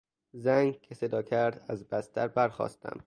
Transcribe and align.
زنگ 0.33 0.81
که 0.81 0.95
صدا 0.95 1.21
کرد 1.23 1.65
از 1.67 1.87
بستر 1.87 2.27
برخاستم. 2.27 2.99